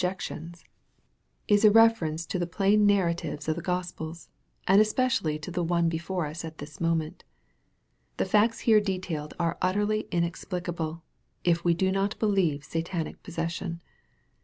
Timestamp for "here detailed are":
8.61-9.59